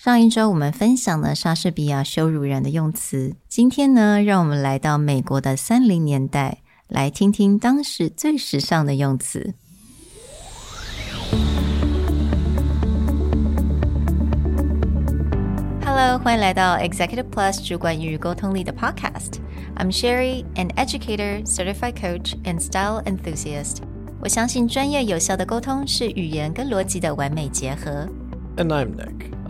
[0.00, 9.53] 上一周我们分享了莎士比亚羞辱人的用词，今天呢，让我们来到美国的三零年代，来听听当时最时尚的用词。
[15.85, 23.77] Hello，欢迎来到 Executive Plus 主管与沟通力的 Podcast。I'm Sherry, an educator, certified coach, and style enthusiast.
[24.19, 28.07] 我相信专业有效的沟通是语言跟逻辑的完美结合。
[28.57, 29.31] And I'm Nick,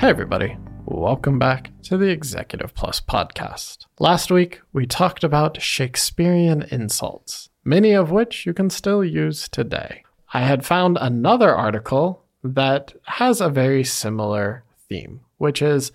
[0.00, 0.56] Hey, everybody.
[0.86, 3.84] Welcome back to the Executive Plus podcast.
[3.98, 10.04] Last week, we talked about Shakespearean insults, many of which you can still use today.
[10.32, 15.92] I had found another article that has a very similar theme, which is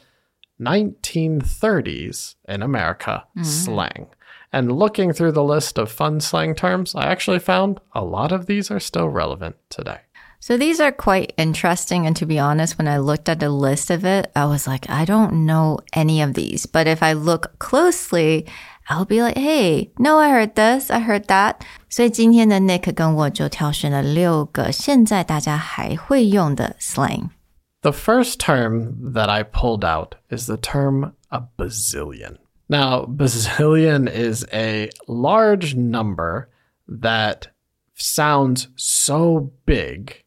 [0.61, 3.44] 1930s in America mm-hmm.
[3.44, 4.08] slang.
[4.53, 8.45] And looking through the list of fun slang terms, I actually found a lot of
[8.45, 10.02] these are still relevant today.
[10.45, 12.06] So these are quite interesting.
[12.06, 14.89] And to be honest, when I looked at the list of it, I was like,
[14.89, 16.64] I don't know any of these.
[16.64, 18.47] But if I look closely,
[18.89, 21.62] I'll be like, hey, no, I heard this, I heard that.
[21.89, 32.39] 所以今天的 Nick 跟我就挑选了六个现在大家还会用的 slang。The first term that I pulled out is the term a bazillion.
[32.69, 36.48] Now, bazillion is a large number
[36.89, 37.48] that
[37.95, 40.23] sounds so big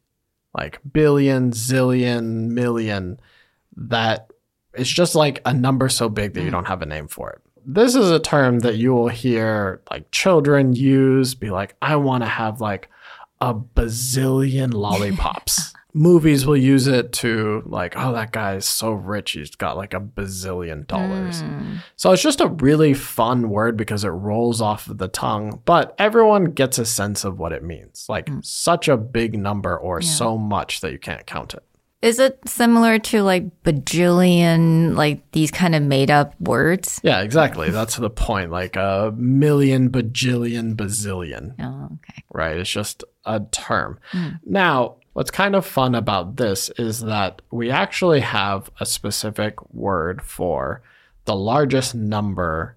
[0.59, 3.20] like billion, zillion, million,
[3.77, 4.33] that
[4.75, 6.53] it's just like a number so big that you mm.
[6.53, 7.41] don't have a name for it.
[7.65, 12.25] This is a term that you will hear like children use, be like, I want
[12.25, 12.88] to have like
[13.41, 15.75] a bazillion lollipops.
[15.98, 19.92] movies will use it to like, oh, that guy is so rich, he's got like
[19.92, 21.42] a bazillion dollars.
[21.42, 21.78] Mm.
[21.97, 25.94] So it's just a really fun word because it rolls off of the tongue, but
[25.98, 28.06] everyone gets a sense of what it means.
[28.09, 28.44] Like mm.
[28.44, 30.09] such a big number or yeah.
[30.09, 31.64] so much that you can't count it.
[32.00, 37.00] Is it similar to like bajillion, like these kind of made up words?
[37.03, 37.70] Yeah, exactly.
[37.70, 38.53] That's the point.
[38.53, 41.54] Like a million, bajillion, bazillion.
[41.59, 42.22] Oh, okay.
[42.32, 42.56] Right.
[42.56, 43.98] It's just a term.
[44.12, 44.38] Mm.
[44.44, 50.23] Now, What's kind of fun about this is that we actually have a specific word
[50.23, 50.81] for
[51.25, 52.77] the largest number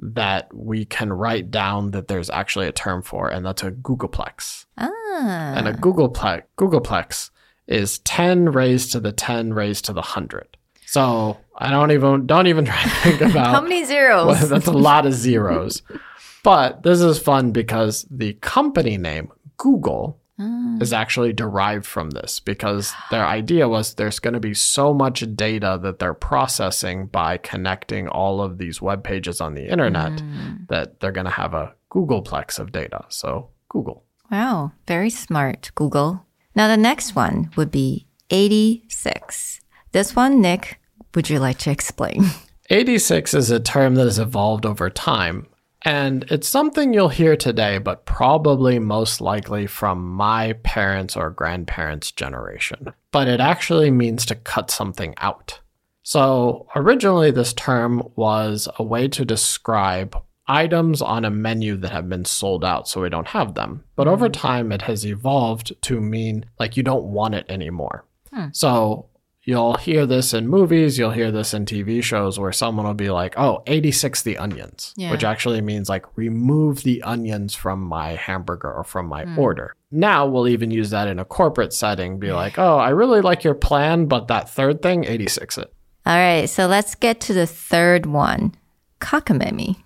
[0.00, 4.66] that we can write down that there's actually a term for, and that's a googolplex.
[4.76, 5.54] Ah.
[5.54, 7.30] And a googolplex, googolplex
[7.68, 10.56] is 10 raised to the 10 raised to the 100.
[10.84, 14.26] So I don't even don't even try to think about how many zeros.
[14.26, 15.82] Well, that's a lot of zeros.
[16.42, 20.80] but this is fun because the company name Google mm.
[20.82, 25.24] is actually derived from this because their idea was there's going to be so much
[25.34, 30.66] data that they're processing by connecting all of these web pages on the internet mm.
[30.68, 33.04] that they're going to have a googolplex of data.
[33.08, 34.04] So, Google.
[34.30, 36.26] Wow, very smart, Google.
[36.54, 39.60] Now, the next one would be 86.
[39.92, 40.80] This one, Nick,
[41.14, 42.24] would you like to explain?
[42.70, 45.46] 86 is a term that has evolved over time
[45.88, 52.12] and it's something you'll hear today, but probably most likely from my parents' or grandparents'
[52.12, 52.92] generation.
[53.10, 55.60] But it actually means to cut something out.
[56.02, 60.14] So originally, this term was a way to describe
[60.46, 63.82] items on a menu that have been sold out, so we don't have them.
[63.96, 64.32] But over mm.
[64.34, 68.04] time, it has evolved to mean like you don't want it anymore.
[68.30, 68.48] Hmm.
[68.52, 69.06] So
[69.48, 73.08] You'll hear this in movies, you'll hear this in TV shows where someone will be
[73.08, 75.10] like, oh, 86 the onions, yeah.
[75.10, 79.38] which actually means like remove the onions from my hamburger or from my mm.
[79.38, 79.74] order.
[79.90, 83.42] Now we'll even use that in a corporate setting, be like, oh, I really like
[83.42, 85.72] your plan, but that third thing, 86 it.
[86.04, 88.54] All right, so let's get to the third one
[89.00, 89.76] cockamamie.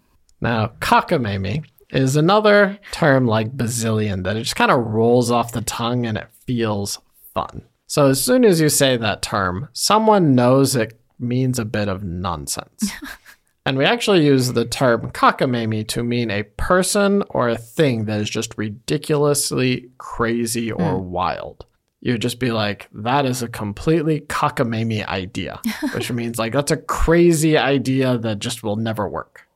[0.40, 5.62] Now, cockamamie is another term like bazillion that it just kind of rolls off the
[5.62, 6.98] tongue and it feels
[7.32, 7.62] fun.
[7.92, 12.02] So as soon as you say that term, someone knows it means a bit of
[12.02, 12.90] nonsense.
[13.66, 18.18] and we actually use the term cockamamie to mean a person or a thing that
[18.18, 21.02] is just ridiculously crazy or mm.
[21.02, 21.66] wild.
[22.00, 25.60] You'd just be like, that is a completely cockamamie idea,
[25.92, 29.46] which means like that's a crazy idea that just will never work.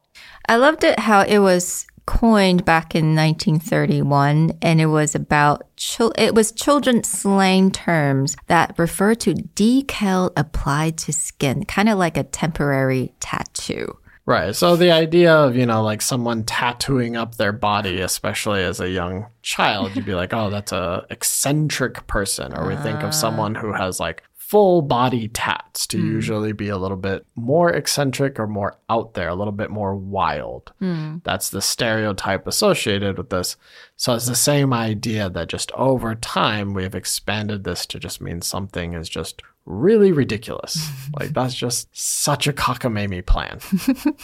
[0.47, 6.15] I loved it how it was coined back in 1931 and it was about chil-
[6.17, 12.17] it was children's slang terms that refer to decal applied to skin, kind of like
[12.17, 13.99] a temporary tattoo.
[14.25, 14.57] Right.
[14.57, 18.91] So the idea of, you know, like someone tattooing up their body, especially as a
[18.91, 22.53] young child, you'd be like, oh, that's a eccentric person.
[22.53, 23.11] Or we think of ah.
[23.11, 26.07] someone who has like full body tats to hmm.
[26.07, 29.97] usually be a little bit more eccentric or more out there, a little bit more
[29.97, 30.73] wild.
[30.79, 31.17] Hmm.
[31.25, 33.57] That's the stereotype associated with this.
[33.97, 38.21] So it's the same idea that just over time we have expanded this to just
[38.21, 40.91] mean something is just really ridiculous.
[41.19, 43.59] like that's just such a cockamamie plan.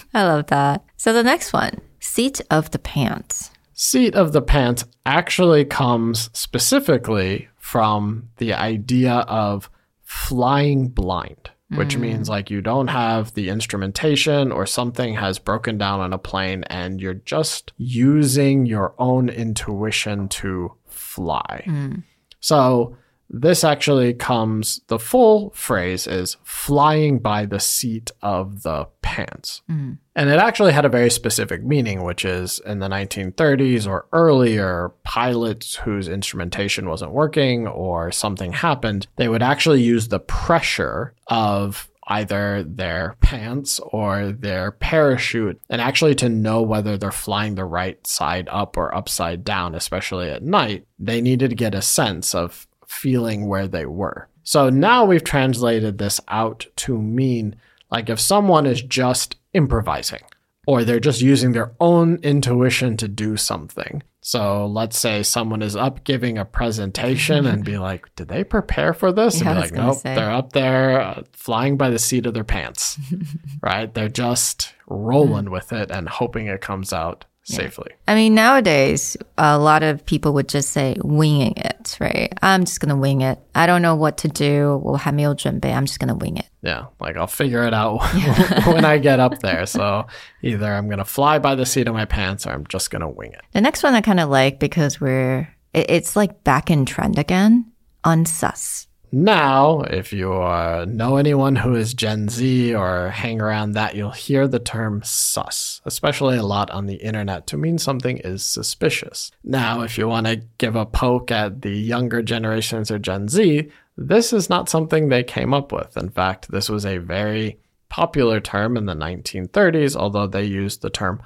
[0.15, 0.85] I love that.
[0.97, 3.51] So the next one, seat of the pants.
[3.75, 9.69] Seat of the pants actually comes specifically from the idea of
[10.13, 12.03] flying blind, which hmm.
[12.03, 16.65] means like you don't have the instrumentation or something has broken down on a plane
[16.65, 21.63] and you're just using your own intuition to fly.
[21.65, 21.95] Hmm.
[22.41, 22.97] So
[23.33, 29.63] this actually comes, the full phrase is flying by the seat of the pants.
[29.71, 29.99] Mm.
[30.15, 34.93] And it actually had a very specific meaning, which is in the 1930s or earlier,
[35.03, 41.89] pilots whose instrumentation wasn't working or something happened, they would actually use the pressure of
[42.09, 48.05] either their pants or their parachute and actually to know whether they're flying the right
[48.07, 52.67] side up or upside down, especially at night, they needed to get a sense of
[52.93, 54.29] feeling where they were.
[54.45, 57.57] So now we've translated this out to mean
[57.91, 60.23] like if someone is just improvising
[60.67, 64.03] or they're just using their own intuition to do something.
[64.21, 68.95] So let's say someone is up giving a presentation and be like, did they prepare
[68.95, 69.41] for this?
[69.41, 70.15] Yeah, and be like, nope, say.
[70.15, 72.99] they're up there uh, flying by the seat of their pants,
[73.63, 73.93] right?
[73.93, 77.92] They're just rolling with it and hoping it comes out safely.
[78.08, 82.34] I mean, nowadays, a lot of people would just say winging it, right?
[82.42, 83.40] I'm just going to wing it.
[83.56, 84.78] I don't know what to do.
[84.84, 85.72] 我还没有准备.
[85.72, 86.46] I'm just going to wing it.
[86.62, 88.02] Yeah, like I'll figure it out
[88.68, 89.66] when I get up there.
[89.66, 90.08] So
[90.42, 93.02] either I'm going to fly by the seat of my pants or I'm just going
[93.02, 93.42] to wing it.
[93.54, 97.18] The next one I kind of like because we're, it- it's like back in trend
[97.18, 97.72] again.
[98.04, 98.88] Unsus.
[99.15, 104.11] Now, if you uh, know anyone who is Gen Z or hang around that, you'll
[104.11, 109.31] hear the term sus, especially a lot on the internet, to mean something is suspicious.
[109.45, 113.71] Now, if you want to give a poke at the younger generations or Gen Z,
[113.99, 115.95] this is not something they came up with.
[115.97, 117.59] In fact, this was a very
[117.91, 121.23] popular term in the 1930s, although they used the term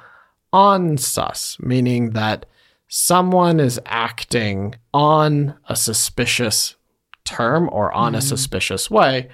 [0.52, 2.46] on sus, meaning that
[2.88, 6.75] someone is acting on a suspicious
[7.26, 8.26] term or on a mm-hmm.
[8.26, 9.28] suspicious way,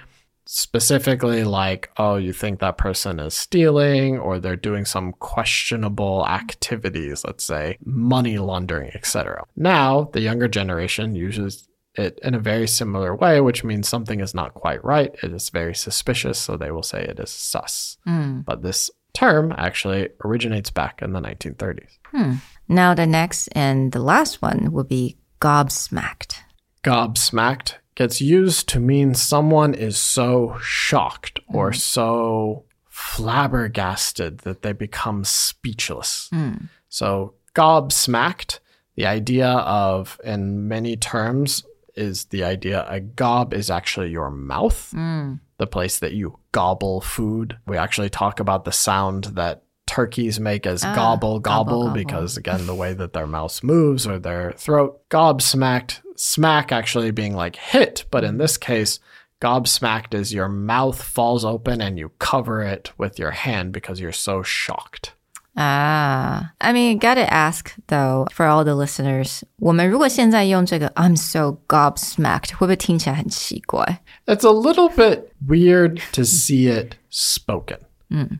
[0.45, 7.23] specifically like, oh, you think that person is stealing or they're doing some questionable activities,
[7.23, 9.45] let's say money laundering, etc.
[9.55, 14.33] Now, the younger generation uses it in a very similar way, which means something is
[14.33, 15.13] not quite right.
[15.21, 17.97] It is very suspicious, so they will say it is sus.
[18.03, 18.41] Hmm.
[18.41, 21.99] But this term actually originates back in the 1930s.
[22.05, 22.33] Hmm.
[22.67, 26.37] Now, the next and the last one will be gobsmacked.
[26.83, 31.77] gobsmacked gets used to mean someone is so shocked or mm-hmm.
[31.77, 36.29] so flabbergasted that they become speechless.
[36.31, 36.53] Hmm.
[36.89, 38.59] So, gobsmacked,
[38.95, 41.63] the idea of, in many terms,
[41.95, 45.35] is the idea a gob is actually your mouth, hmm.
[45.57, 47.57] the place that you gobble food.
[47.67, 51.94] We actually talk about the sound that turkeys make as gobble, gobble, gobble.
[51.94, 55.00] because again, the way that their mouth moves or their throat.
[55.08, 59.00] Gobsmacked, smack actually being like hit, but in this case,
[59.40, 64.12] gobsmacked is your mouth falls open and you cover it with your hand because you're
[64.12, 65.14] so shocked.
[65.56, 74.00] Ah, I mean, gotta ask though for all the listeners，我们如果现在用这个 I'm so gobsmacked，会不会听起来很奇怪？
[74.26, 77.78] It's a little bit weird to see it spoken,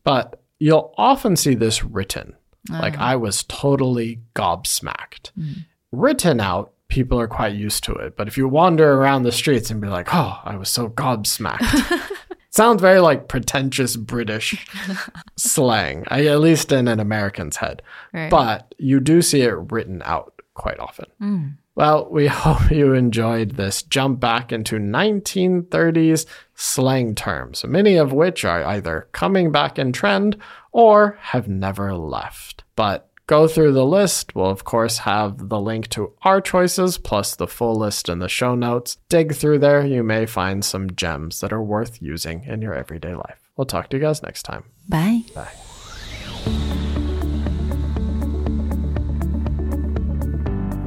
[0.05, 2.34] but you'll often see this written.
[2.72, 2.80] Ah.
[2.80, 5.32] Like, I was totally gobsmacked.
[5.36, 5.52] Hmm.
[5.92, 8.16] Written out, people are quite used to it.
[8.16, 12.02] But if you wander around the streets and be like, oh, I was so gobsmacked,
[12.50, 14.66] sounds very like pretentious British
[15.36, 17.82] slang, at least in an American's head.
[18.14, 18.30] Right.
[18.30, 21.08] But you do see it written out quite often.
[21.20, 21.48] Hmm.
[21.76, 26.26] Well, we hope you enjoyed this jump back into 1930s
[26.56, 30.38] slang terms, many of which are either coming back in trend
[30.72, 32.64] or have never left.
[32.76, 34.36] But go through the list.
[34.36, 38.30] We'll, of course, have the link to our choices plus the full list in the
[38.30, 38.98] show notes.
[39.10, 39.86] Dig through there.
[39.86, 43.40] You may find some gems that are worth using in your everyday life.
[43.56, 44.64] We'll talk to you guys next time.
[44.90, 45.22] Bye.
[45.34, 45.73] Bye.